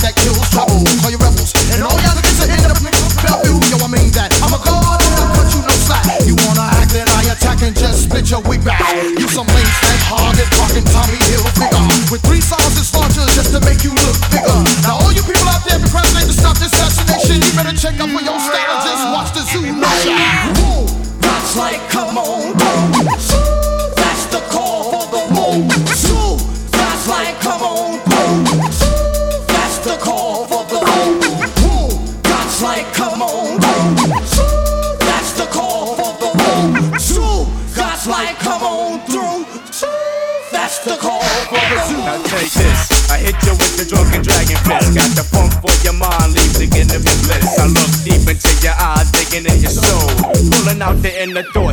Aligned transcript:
that 0.00 0.14
kills. 0.16 0.67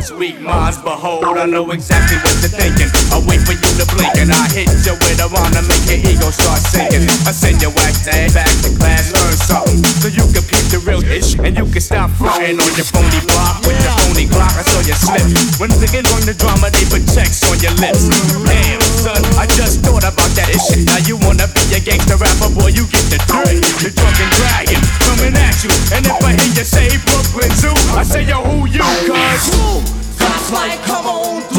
most 0.06 0.18
weak 0.18 0.40
minds 0.40 0.78
behold. 0.78 1.24
I 1.24 1.46
know 1.46 1.70
exactly 1.70 2.18
what 2.22 2.34
you're 2.38 2.52
thinking. 2.52 2.90
I 3.10 3.18
wait 3.26 3.42
for 3.42 3.54
you 3.58 3.72
to 3.80 3.86
blink 3.90 4.14
and 4.18 4.30
I 4.30 4.46
hit 4.54 4.70
you 4.86 4.94
with 5.02 5.18
a 5.18 5.26
rhyme 5.30 5.50
to 5.54 5.62
make 5.66 5.82
your 5.90 5.98
ego 5.98 6.30
start 6.30 6.62
sinking. 6.62 7.06
I 7.26 7.32
send 7.34 7.62
your 7.62 7.74
whack 7.74 7.94
tag 8.06 8.30
back 8.34 8.50
to 8.62 8.70
class, 8.78 9.10
learn 9.10 9.34
something. 9.34 9.82
So 10.02 10.08
you 10.08 10.22
can 10.30 10.44
peep 10.46 10.66
the 10.70 10.78
real 10.86 11.02
ish 11.02 11.34
and 11.38 11.56
you 11.58 11.66
can 11.66 11.82
stop 11.82 12.10
fronting 12.14 12.58
on 12.60 12.70
your 12.78 12.86
phony 12.86 13.20
block 13.26 13.66
with 13.66 13.78
your 13.82 13.94
phony 13.98 14.26
Glock. 14.30 14.54
I 14.54 14.62
saw 14.62 14.80
you 14.86 14.94
slip. 14.94 15.26
When 15.58 15.70
thinking 15.74 16.06
on 16.14 16.22
the 16.22 16.34
drama, 16.38 16.70
they 16.70 16.86
put 16.86 17.02
checks 17.10 17.42
on 17.50 17.58
your 17.58 17.74
lips. 17.82 18.06
Damn, 18.46 18.82
son, 19.02 19.22
I 19.34 19.50
just 19.58 19.82
thought 19.82 20.06
about 20.06 20.30
that 20.38 20.50
ish. 20.54 20.86
Now 20.86 21.02
you 21.02 21.18
wanna 21.18 21.50
be 21.50 21.62
a 21.74 21.80
gangster 21.82 22.18
rapper, 22.20 22.52
boy, 22.54 22.70
you 22.70 22.86
get 22.94 23.06
the 23.10 23.18
dirt. 23.26 23.58
You're 23.82 23.94
drunk 23.94 24.18
and 24.22 24.35
you. 25.66 25.74
And 25.94 26.06
if 26.06 26.22
I 26.22 26.32
hear 26.32 26.52
you 26.54 26.64
say 26.64 26.88
Brooklyn 27.04 27.50
Zoo, 27.58 27.74
I 27.96 28.02
say, 28.02 28.22
yo, 28.22 28.42
who 28.42 28.66
you? 28.66 28.80
Cause, 28.80 29.50
Ooh, 29.58 29.82
that's 30.18 30.52
like, 30.52 30.82
come 30.82 31.06
on 31.06 31.42
through. 31.42 31.55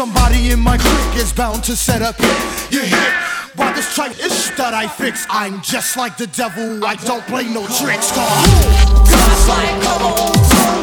Somebody 0.00 0.50
in 0.50 0.60
my 0.60 0.78
clique 0.78 1.22
is 1.22 1.30
bound 1.30 1.62
to 1.64 1.76
set 1.76 2.00
up 2.00 2.16
hit. 2.16 2.72
You 2.72 2.80
hit. 2.80 3.12
By 3.54 3.70
this 3.72 3.94
track 3.94 4.12
ish 4.12 4.48
that 4.56 4.72
I 4.72 4.88
fix, 4.88 5.26
I'm 5.28 5.60
just 5.60 5.94
like 5.94 6.16
the 6.16 6.26
devil. 6.28 6.82
I 6.86 6.94
don't 6.94 7.22
play 7.26 7.44
no 7.44 7.66
tricks. 7.66 8.10
Cause 8.10 9.10
God's 9.10 9.48
like, 9.48 9.82
come 9.82 10.79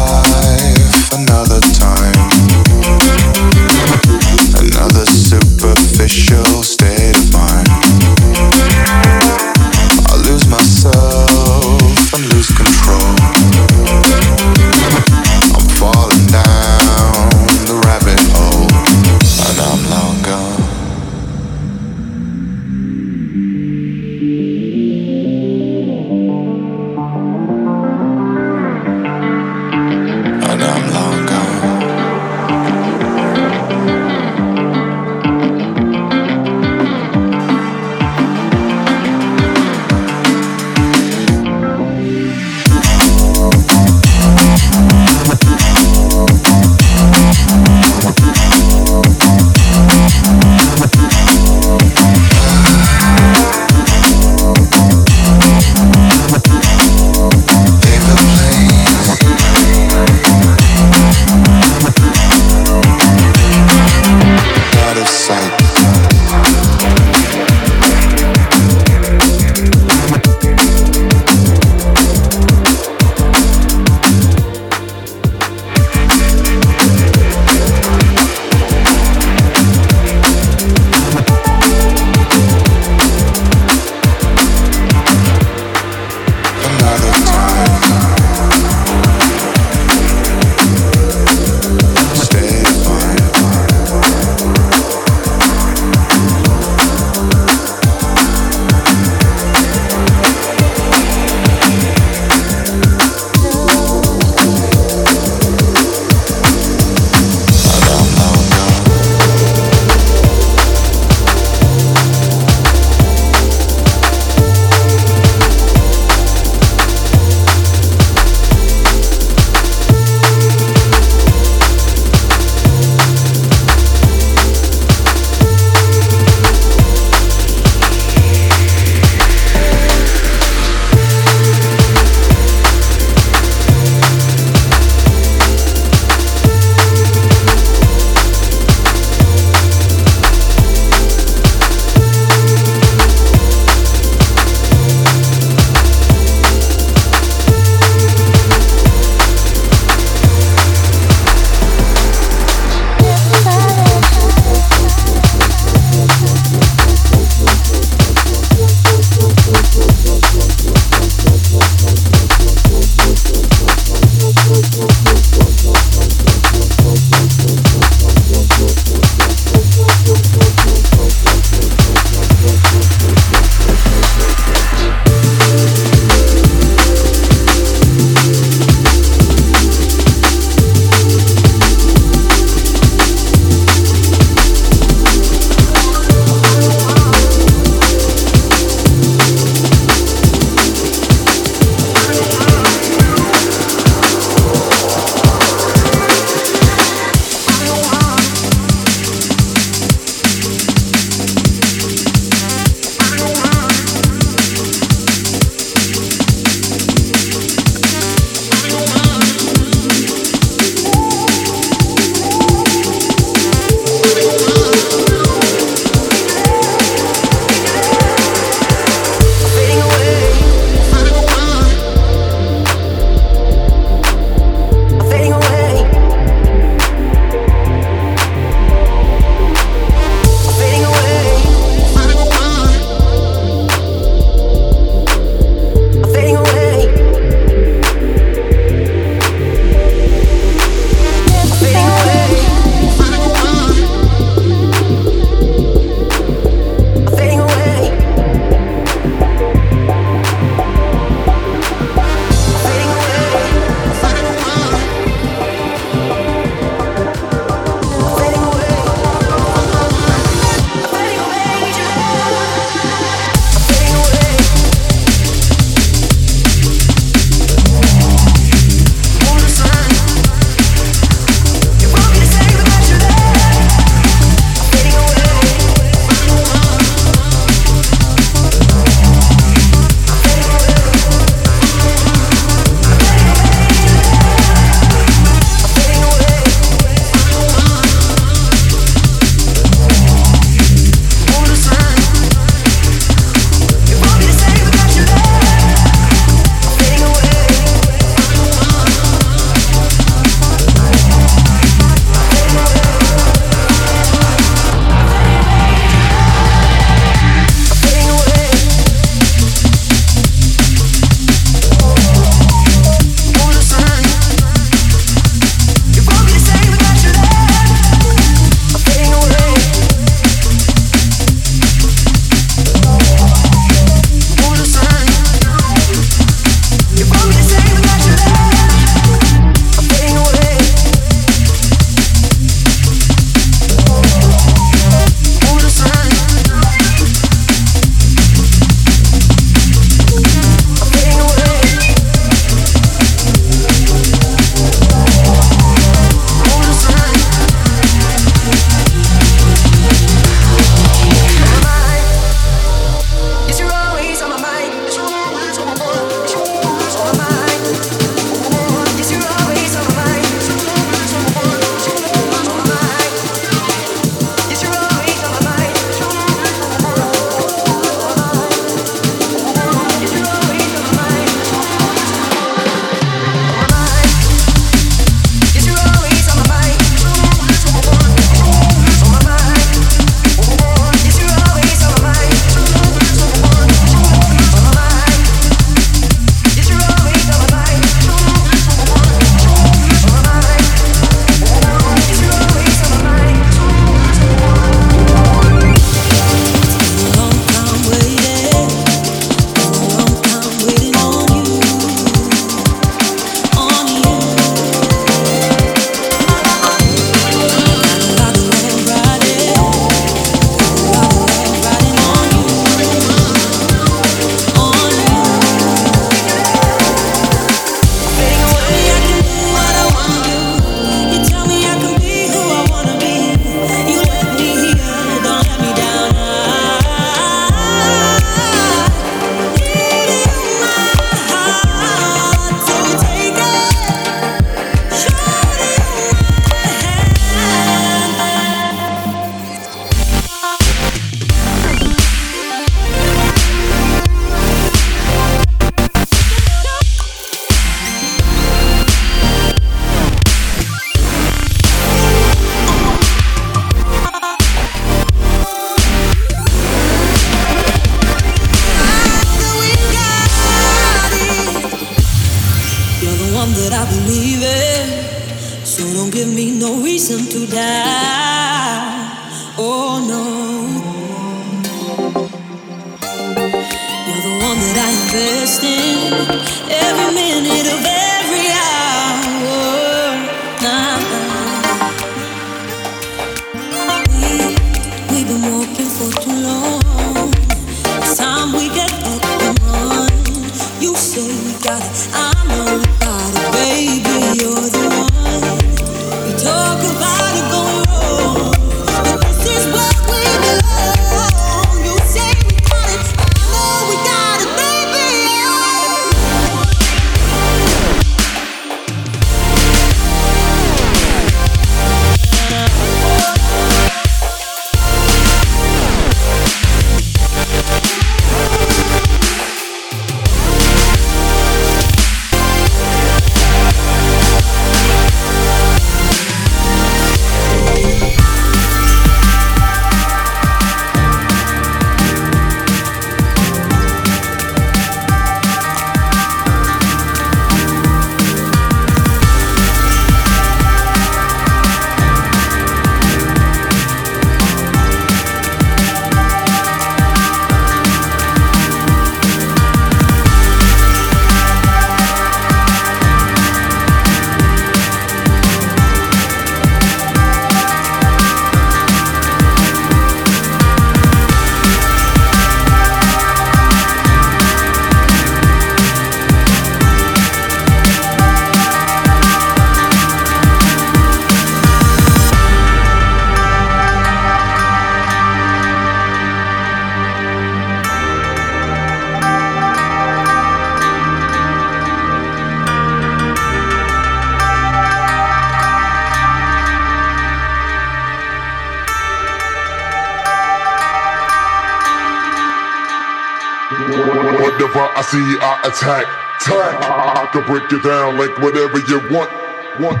see, 595.14 595.38
I 595.40 595.60
attack, 595.70 596.06
attack. 596.40 596.74
I, 596.82 597.22
I 597.22 597.26
can 597.30 597.46
break 597.46 597.70
you 597.70 597.80
down 597.82 598.18
like 598.18 598.36
whatever 598.38 598.78
you 598.90 598.98
want, 599.14 599.30
want, 599.78 600.00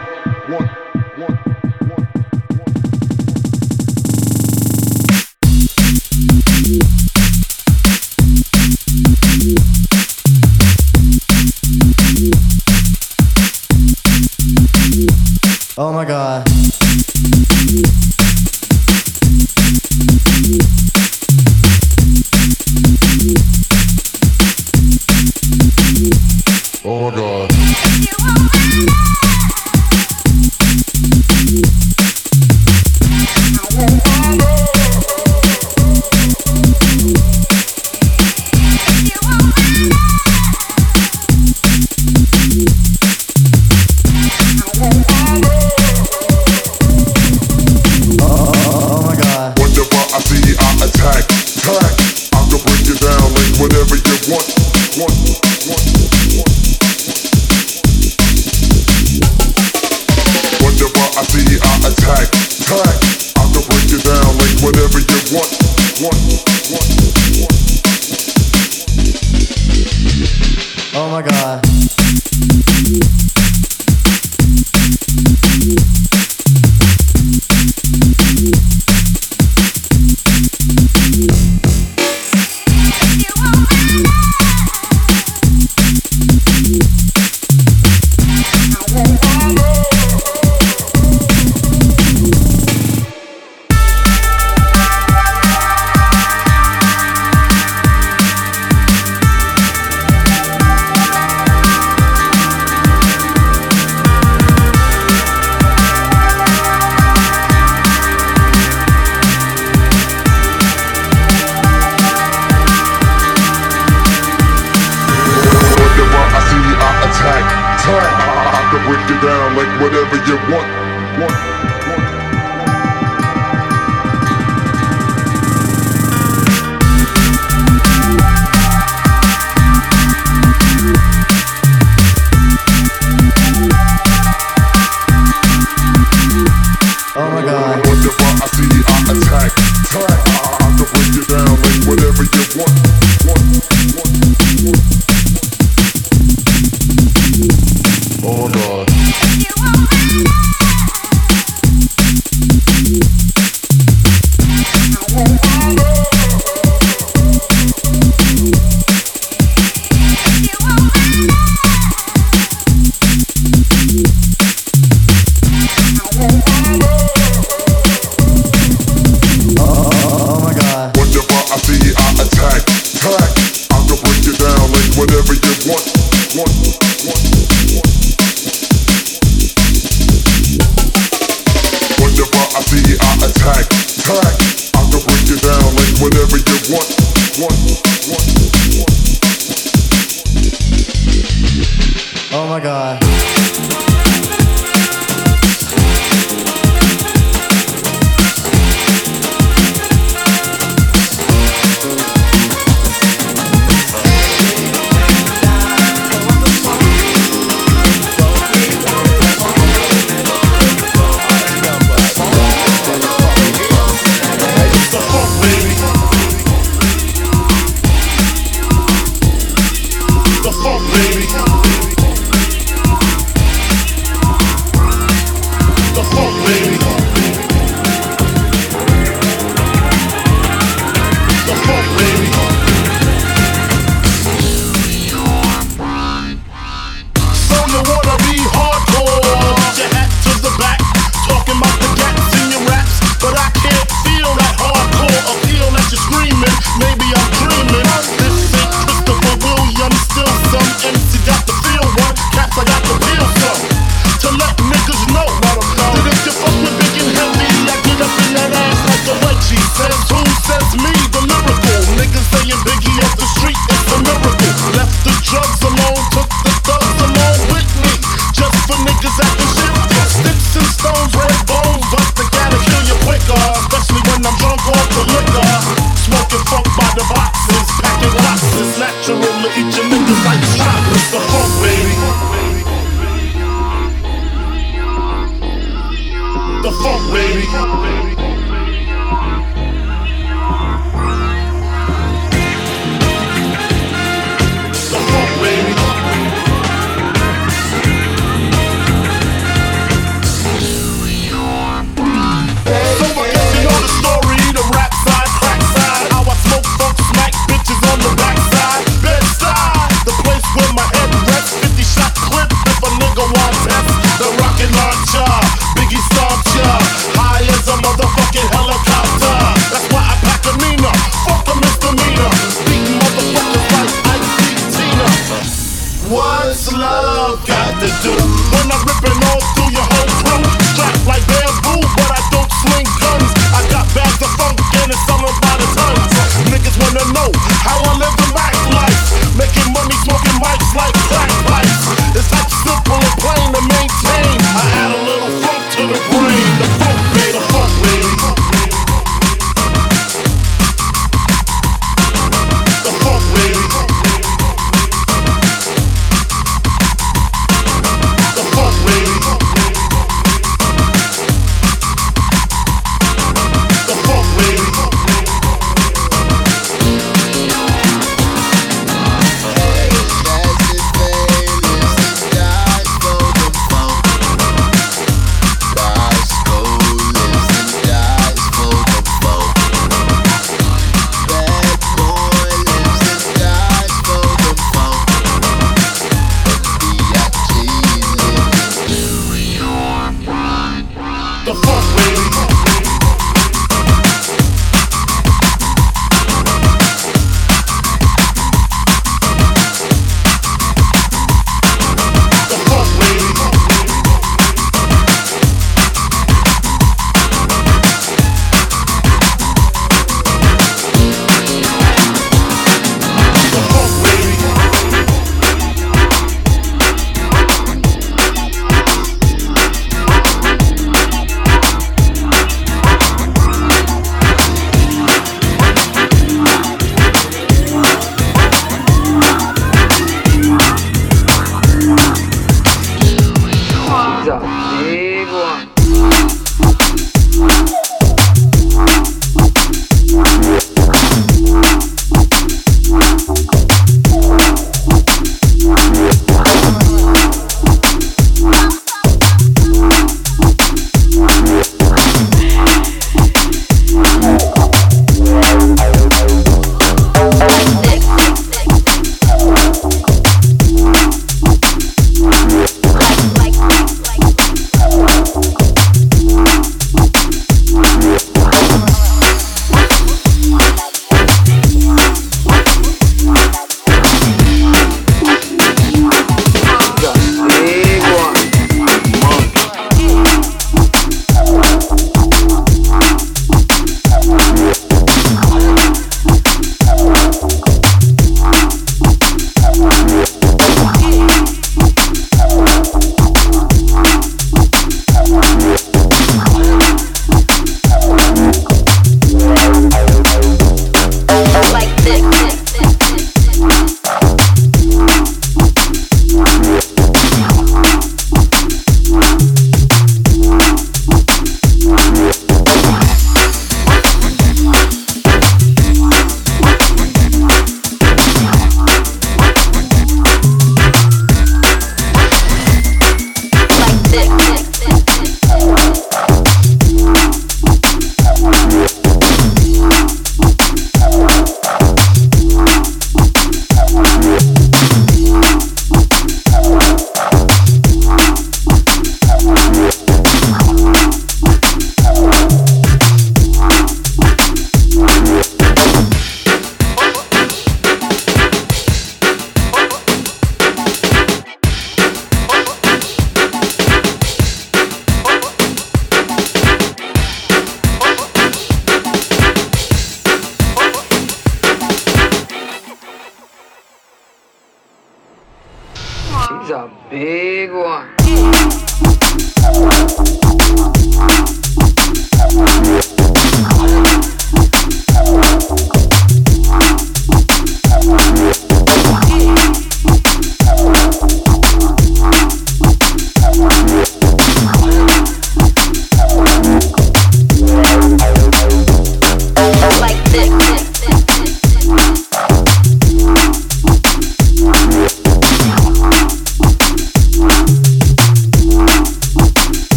want. 0.50 1.03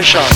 Session. 0.00 0.31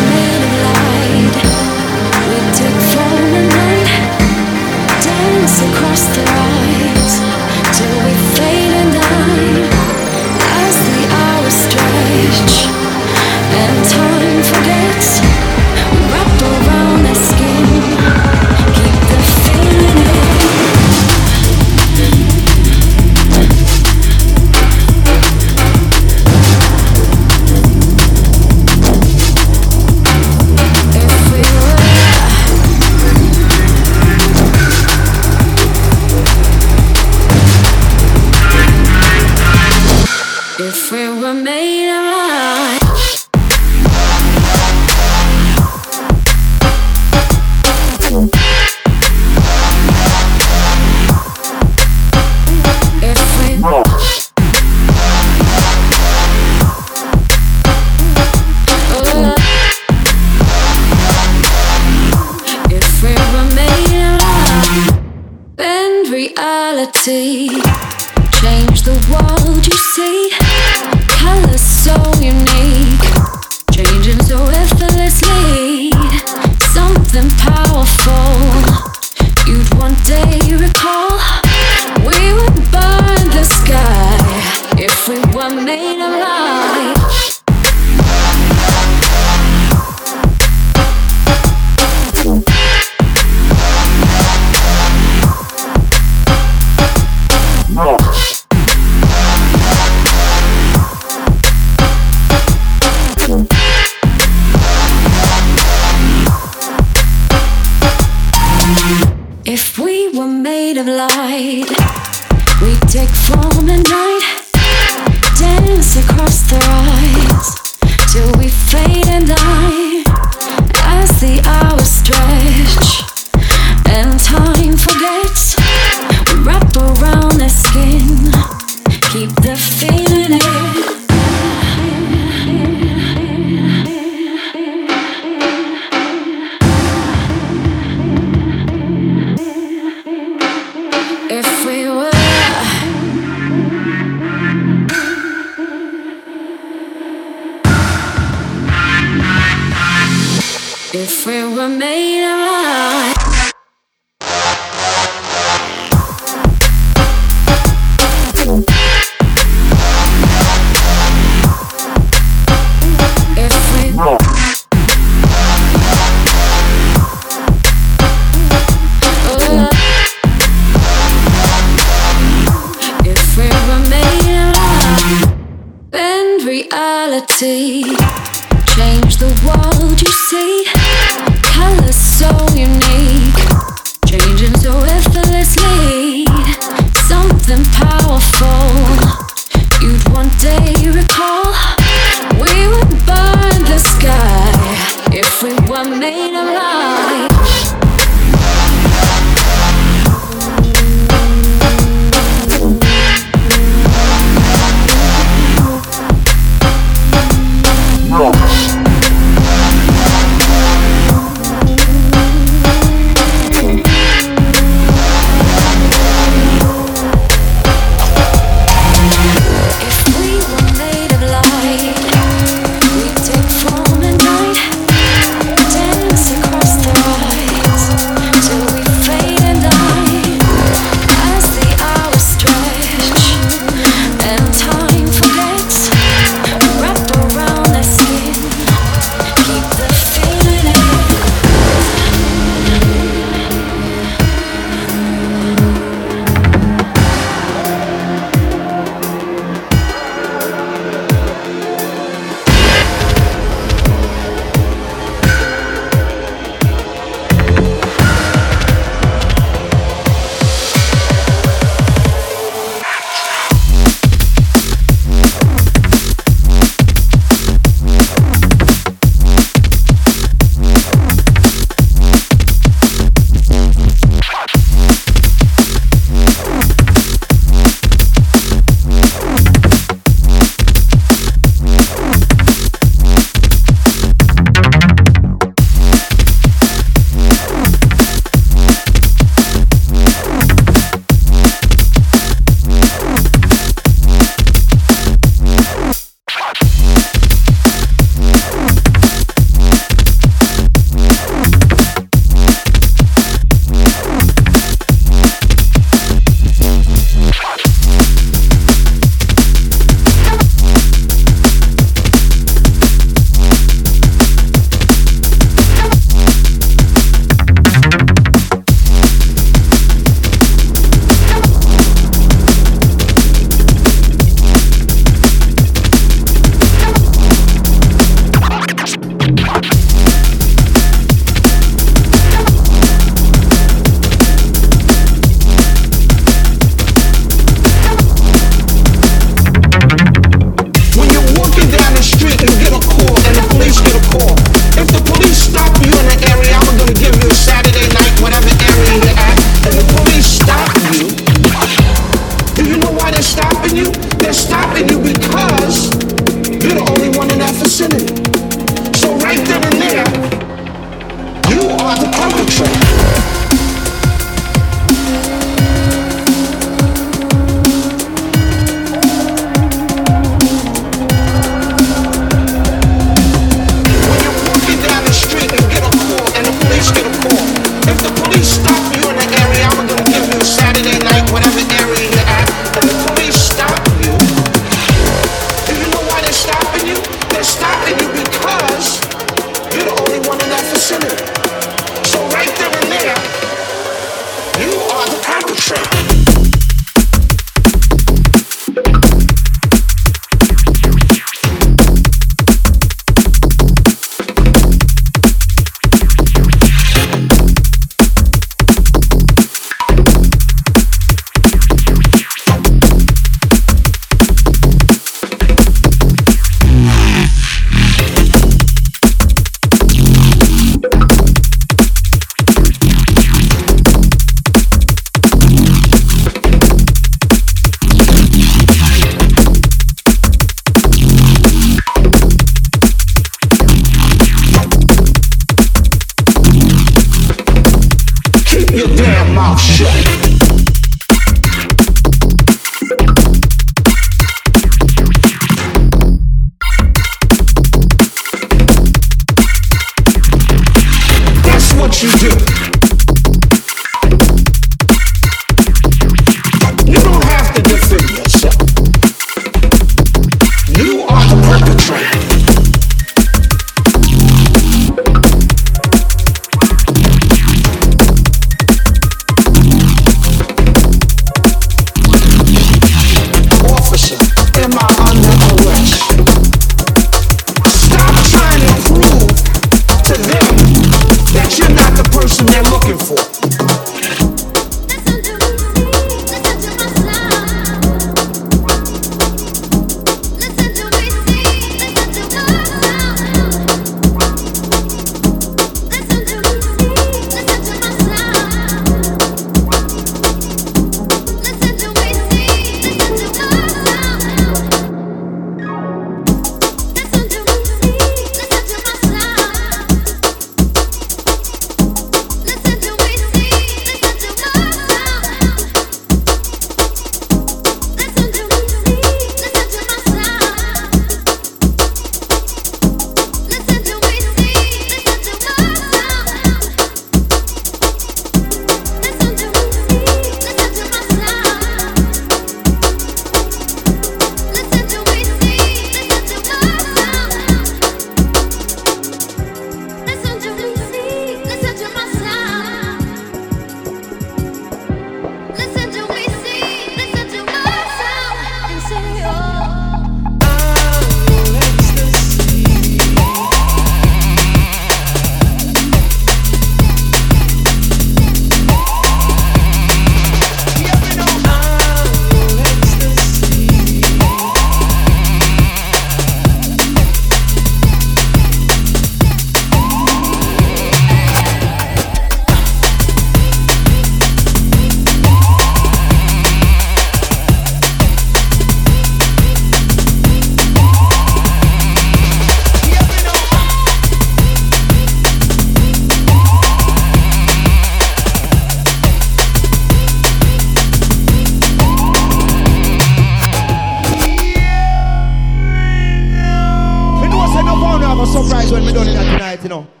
Tonight, 599.61 599.85
you 599.85 600.00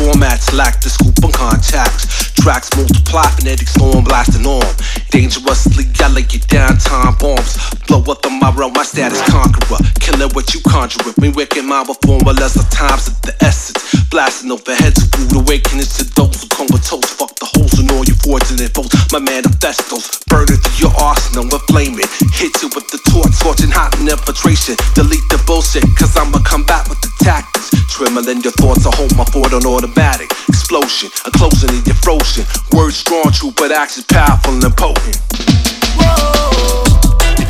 formats 0.00 0.56
lacked 0.56 0.82
the 0.82 0.88
scoop 0.88 1.12
on 1.22 1.32
contacts. 1.32 2.32
Tracks 2.40 2.72
multiply, 2.74 3.28
phonetic 3.36 3.68
storm 3.68 4.02
blasting 4.04 4.46
on. 4.48 4.64
Dangerously, 5.12 5.84
I 6.00 6.08
lay 6.08 6.24
you 6.32 6.40
down, 6.48 6.78
time 6.80 7.12
bombs. 7.20 7.60
Blow 7.84 8.00
up 8.08 8.22
the 8.24 8.30
realm, 8.56 8.72
my 8.72 8.82
status 8.82 9.20
conqueror. 9.28 9.76
Killing 10.00 10.32
what 10.32 10.54
you 10.54 10.60
conjure 10.64 11.04
with 11.04 11.20
me, 11.20 11.28
waking 11.28 11.68
my 11.68 11.84
form, 11.84 12.24
well 12.24 12.40
as 12.40 12.56
times 12.72 13.08
of 13.08 13.20
the 13.22 13.36
essence. 13.44 13.76
Blasting 14.08 14.50
over 14.50 14.74
heads, 14.74 15.04
rude 15.18 15.36
awakenings 15.36 15.96
to 16.00 16.04
those 16.16 16.42
who 16.42 16.48
comatose. 16.48 17.12
Fuck 17.20 17.36
the 17.36 17.48
holes 17.52 17.76
in 17.76 17.90
all 17.92 18.04
your 18.04 18.16
fortunate 18.24 18.72
foes. 18.72 18.88
My 19.12 19.20
manifestos, 19.20 20.24
burning 20.32 20.56
through 20.64 20.88
your 20.88 20.94
arsenal 20.96 21.44
with 21.44 21.62
flaming. 21.68 22.08
Hit 22.32 22.56
you 22.64 22.72
with 22.72 22.88
the 22.88 22.98
torch, 23.12 23.36
scorching 23.36 23.70
hot 23.70 23.92
and 24.00 24.08
infiltration. 24.08 24.80
Delete 24.96 25.24
the 25.28 25.36
bullshit, 25.44 25.84
cause 26.00 26.16
I'ma 26.16 26.40
come 26.40 26.64
back 26.64 26.88
with 26.88 27.00
the 27.04 27.12
tactics. 27.20 27.68
Trembling 27.92 28.40
your 28.40 28.56
thoughts, 28.56 28.86
I 28.86 28.94
hold 28.96 29.12
my 29.16 29.24
fort 29.28 29.52
on 29.52 29.66
automatic. 29.90 30.30
Explosion, 30.48 31.10
a 31.26 31.30
closing 31.30 31.70
in 31.70 31.84
your 31.84 31.94
frozen. 31.96 32.44
Words 32.72 32.96
strong, 32.96 33.30
true, 33.32 33.52
but 33.56 33.72
action 33.72 34.04
powerful 34.08 34.52
and 34.52 34.76
potent. 34.76 35.18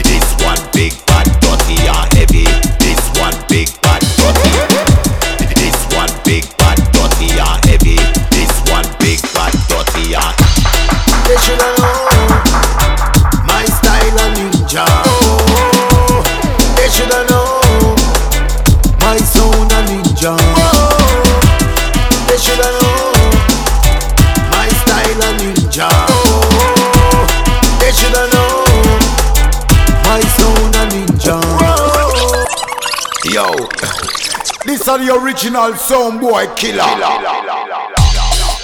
This 0.02 0.44
one 0.44 0.58
big 0.72 1.09
are 34.90 34.98
the 34.98 35.14
original 35.14 35.70
sound 35.78 36.18
boy 36.18 36.50
killer. 36.58 36.82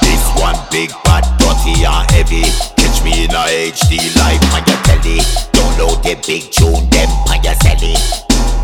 This 0.03 0.25
one 0.43 0.59
big 0.75 0.91
bad 1.07 1.23
dirty 1.39 1.87
and 1.87 2.03
heavy. 2.11 2.43
Catch 2.75 2.99
me 3.07 3.27
in 3.27 3.31
a 3.31 3.71
HD 3.71 3.95
live 4.19 4.43
on 4.51 4.67
your 4.67 4.81
telly. 4.91 5.23
Download 5.55 6.03
the 6.03 6.19
big 6.27 6.51
tune 6.51 6.83
them 6.91 7.11
on 7.31 7.39
your 7.47 7.55
celly. 7.63 7.95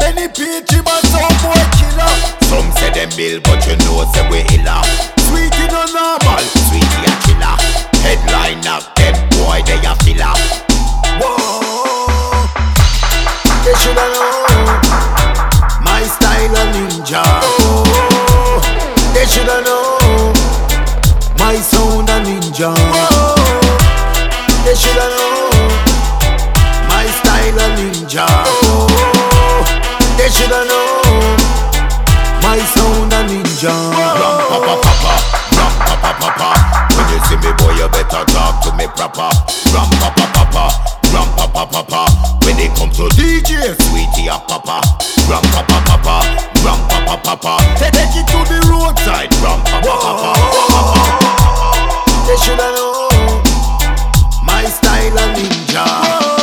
Any 0.03 0.27
PG 0.27 0.83
man 0.83 1.03
sound 1.07 1.39
boy 1.39 1.63
killer. 1.79 2.11
Some 2.51 2.67
say 2.83 2.91
them 2.99 3.15
bill, 3.15 3.39
but 3.47 3.63
you 3.63 3.79
know 3.87 4.11
say 4.11 4.27
we 4.27 4.43
illa. 4.59 4.83
Sweetie 5.31 5.71
no 5.71 5.87
normal. 5.87 6.43
Sweetie 6.67 7.07
a 7.07 7.15
killer. 7.23 7.55
Headline 8.03 8.59
knock 8.67 8.91
them 8.99 9.15
boy 9.39 9.63
they 9.63 9.79
a 9.87 9.95
filler. 10.03 10.35
Whoa. 11.23 11.63
They 13.63 13.75
shoulda 13.79 14.03
know 14.11 14.51
my 14.51 15.22
style 16.05 16.57
a 16.57 16.65
ninja. 16.73 17.23
Oh, 17.61 18.61
they 19.15 19.27
shoulda 19.27 19.61
know 19.63 20.33
my 21.39 21.57
sound 21.57 22.09
a 22.11 22.21
ninja. 22.21 22.73
Oh, 22.75 23.35
they 24.65 24.75
shoulda 24.75 25.07
know 25.19 25.51
my 26.89 27.07
style 27.07 27.59
a 27.59 27.67
ninja. 27.77 28.27
Oh, 28.65 28.87
they 30.17 30.29
shoulda 30.29 30.65
know 30.65 31.03
my 32.43 32.59
sound 32.59 33.13
a 33.13 33.23
ninja. 33.29 33.71
Ram 33.71 34.39
pa 34.49 34.59
pa 34.61 34.75
pa 34.83 34.93
pa, 35.03 35.15
ram 35.57 35.73
pa 35.87 35.95
pa 36.03 36.13
pa 36.21 36.29
pa. 36.39 36.51
When 36.97 37.07
you 37.13 37.21
see 37.27 37.37
me 37.37 37.53
boy, 37.59 37.73
you 37.79 37.89
better 37.89 38.25
talk 38.33 38.63
to 38.65 38.71
me 38.77 38.87
proper. 38.97 39.31
Ram 39.75 39.91
pa 40.01 40.09
pa 40.17 40.27
pa 40.35 40.45
pa, 40.53 40.67
ram 41.23 41.37
pa 41.37 41.47
pa 41.47 41.65
pa 41.67 41.83
pa. 41.83 42.03
When 42.45 42.59
it 42.59 42.75
comes 42.75 42.97
to 42.97 43.07
DJ, 43.15 43.75
sweetie 43.87 44.29
ah, 44.29 44.37
a 44.37 44.47
papa. 44.49 44.81
Ram 45.31 45.43
pa 45.55 45.63
pa 45.63 45.79
pa 45.87 45.97
pa, 46.03 46.17
ram 46.65 46.81
pa 46.89 46.99
pa 47.07 47.17
pa 47.17 47.35
pa. 47.37 47.55
Take 47.79 48.19
it 48.19 48.27
to 48.33 48.41
the 48.51 48.59
roadside. 48.67 49.31
Ram 49.43 49.61
pa 49.63 49.79
pa 49.81 49.95
pa 50.03 50.13
pa. 50.23 50.33
They 52.27 52.37
shoulda 52.43 52.69
know 52.75 53.09
my 54.43 54.65
style 54.67 55.19
a 55.19 55.27
ninja. 55.35 55.87
This 56.27 56.42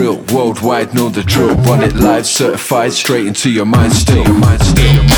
real, 0.00 0.16
worldwide, 0.32 0.94
know 0.94 1.10
the 1.10 1.22
drill. 1.22 1.54
Run 1.56 1.82
it 1.82 1.94
live, 1.94 2.26
certified, 2.26 2.92
straight 2.92 3.26
into 3.26 3.50
your 3.50 3.66
mind 3.66 3.92
still. 3.92 4.24
Your 4.24 4.38
mind 4.38 4.62
still. 4.62 5.09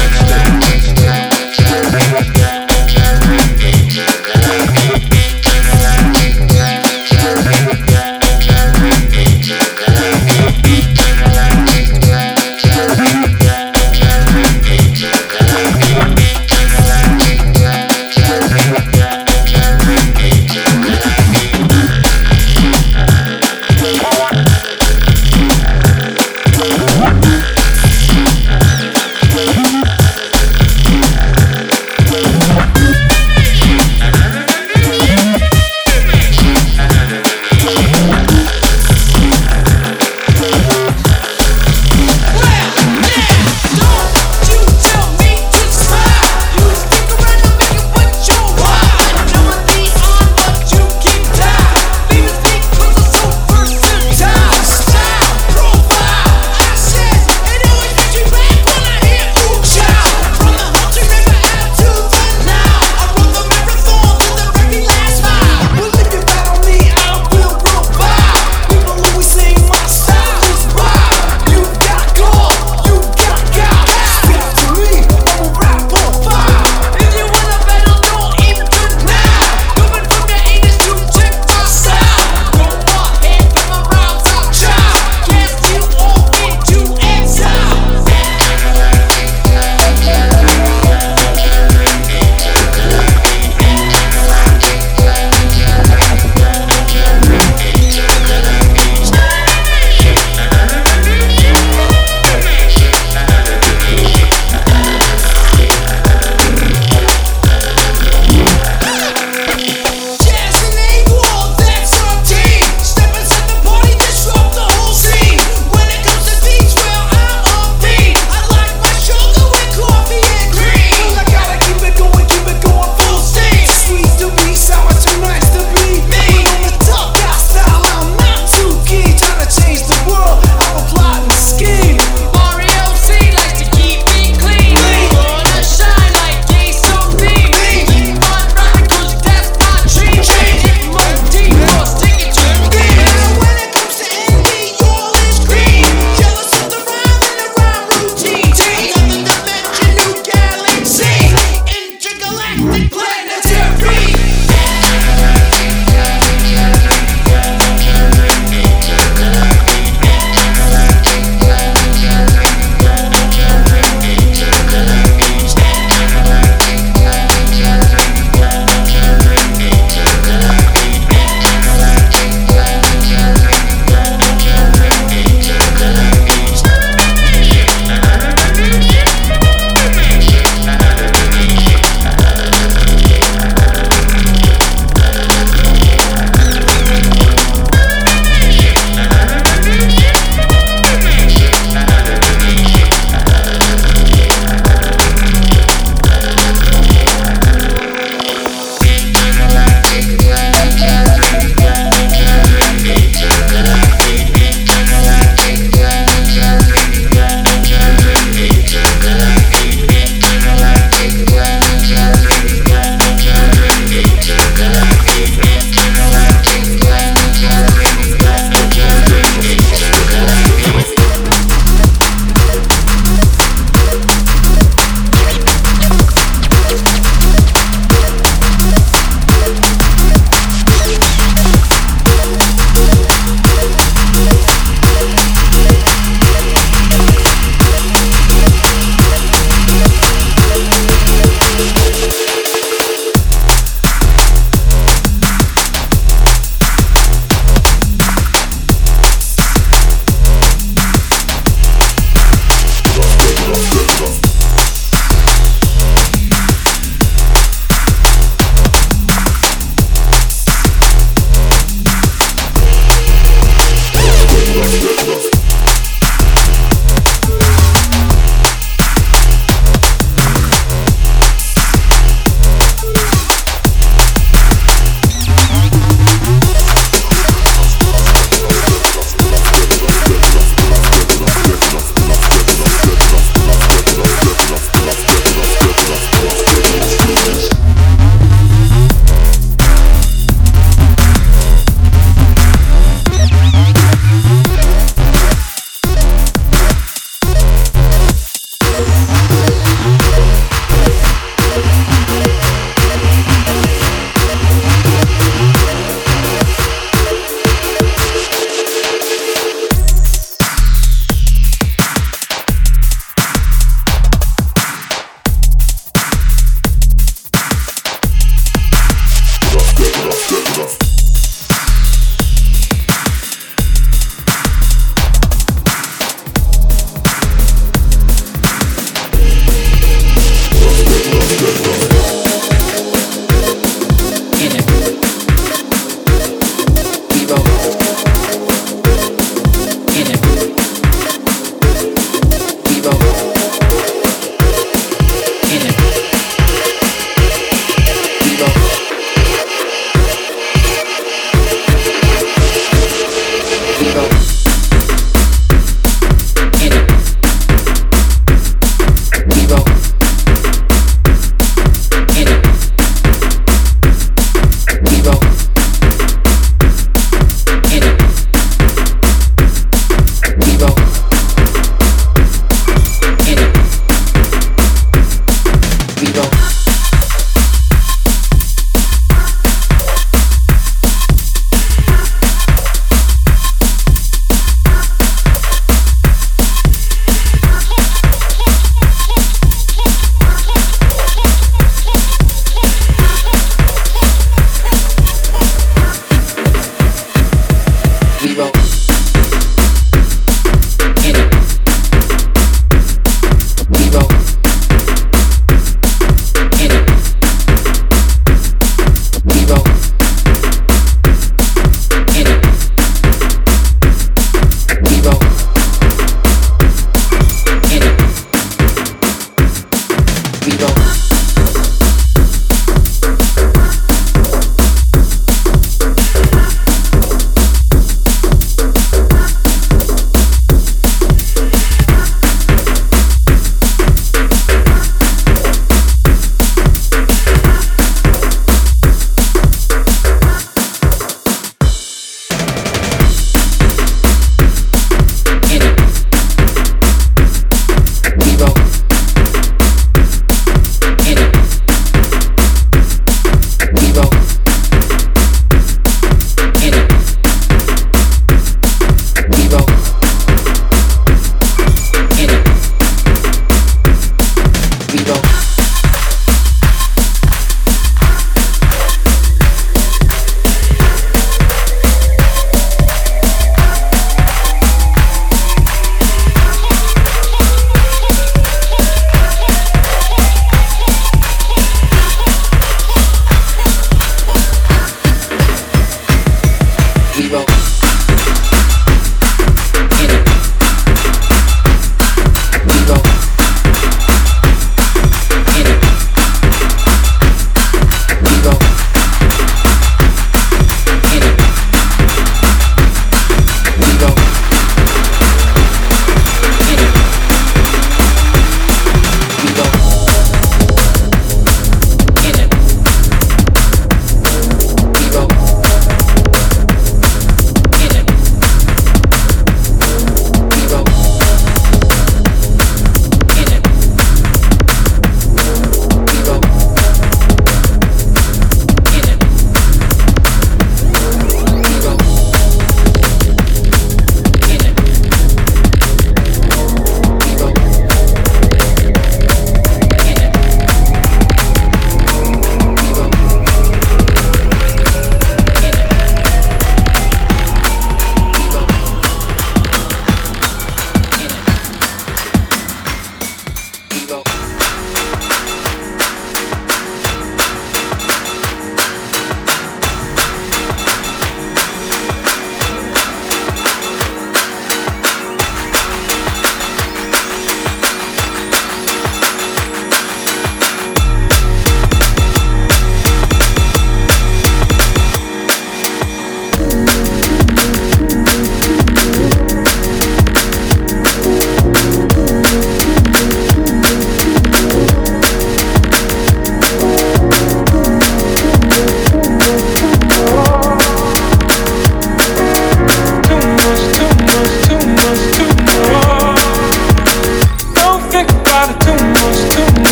zero. 398.34 398.61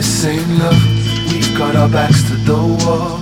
this 0.00 0.24
ain't 0.24 0.58
love. 0.58 0.82
We've 1.30 1.58
got 1.58 1.76
our 1.76 1.88
backs 1.88 2.22
to 2.28 2.34
the 2.48 2.56
wall. 2.56 3.20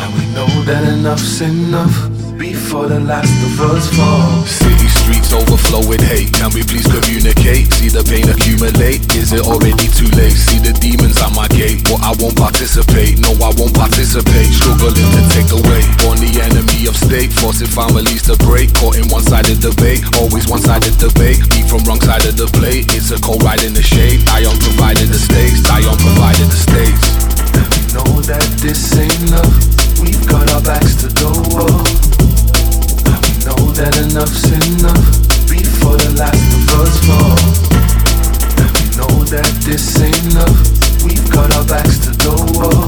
And 0.00 0.08
we 0.16 0.24
know 0.34 0.48
that 0.64 0.82
enough's 0.92 1.40
enough 1.40 2.11
before 2.42 2.90
the 2.90 2.98
last 2.98 3.30
of 3.46 3.70
us 3.70 3.86
fall. 3.94 4.42
City 4.42 4.90
streets 4.90 5.30
overflow 5.30 5.78
with 5.86 6.02
hate. 6.02 6.34
Can 6.34 6.50
we 6.50 6.66
please 6.66 6.82
communicate? 6.90 7.70
See 7.78 7.86
the 7.86 8.02
pain 8.02 8.26
accumulate. 8.26 9.06
Is 9.14 9.30
it 9.30 9.46
already 9.46 9.86
too 9.86 10.10
late? 10.18 10.34
See 10.34 10.58
the 10.58 10.74
demons 10.82 11.22
at 11.22 11.30
my 11.38 11.46
gate, 11.54 11.86
but 11.86 12.02
I 12.02 12.10
won't 12.18 12.34
participate. 12.34 13.22
No, 13.22 13.30
I 13.38 13.54
won't 13.54 13.78
participate. 13.78 14.50
Struggling 14.58 15.06
to 15.14 15.22
take 15.30 15.54
away. 15.54 15.86
Born 16.02 16.18
the 16.18 16.42
enemy 16.42 16.90
of 16.90 16.98
state, 16.98 17.30
forcing 17.30 17.70
families 17.70 18.26
to 18.26 18.34
break. 18.42 18.74
Caught 18.74 18.98
in 18.98 19.06
one-sided 19.06 19.62
debate, 19.62 20.02
always 20.18 20.50
one-sided 20.50 20.98
debate. 20.98 21.38
Eat 21.54 21.70
from 21.70 21.86
wrong 21.86 22.02
side 22.02 22.26
of 22.26 22.34
the 22.34 22.50
plate. 22.58 22.90
It's 22.98 23.14
a 23.14 23.22
cold 23.22 23.46
ride 23.46 23.62
in 23.62 23.70
the 23.70 23.86
shade. 23.86 24.26
I 24.34 24.42
on 24.50 24.58
provided 24.58 25.06
the 25.06 25.20
stakes. 25.20 25.62
I 25.70 25.86
on 25.86 25.94
provided 25.94 26.50
the 26.50 26.58
stakes. 26.58 27.06
Know 27.94 28.18
that 28.26 28.42
this 28.58 28.98
ain't 28.98 29.30
love. 29.30 29.91
We've 30.02 30.26
got 30.26 30.50
our 30.52 30.62
backs 30.62 30.96
to 30.96 31.08
the 31.08 31.30
wall. 31.54 31.86
We 33.22 33.30
know 33.46 33.72
that 33.78 33.94
enough's 34.02 34.44
enough 34.50 35.06
before 35.48 35.96
the 35.96 36.10
last 36.18 36.42
of 36.58 36.68
us 36.82 36.98
fall. 37.06 37.38
We 38.74 38.84
know 38.98 39.24
that 39.30 39.48
this 39.62 40.00
ain't. 40.02 40.12
We've 41.04 41.30
got 41.30 41.54
our 41.54 41.64
backs 41.64 41.98
to 42.06 42.10
the 42.10 42.34
wall. 42.58 42.86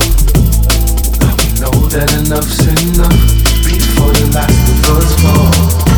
We 1.39 1.47
know 1.63 1.87
that 1.95 2.11
enough's 2.19 2.59
enough 2.67 3.21
before 3.63 4.13
the 4.13 4.27
last 4.35 4.69
of 4.71 4.91
us 4.99 5.11
fall. 5.23 5.94